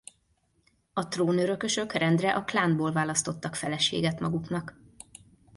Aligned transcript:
A 0.93 1.07
trónörökösök 1.07 1.91
rendre 1.93 2.33
a 2.33 2.43
klánból 2.43 2.91
választottak 2.91 3.55
feleséget 3.55 4.19
maguknak. 4.19 4.75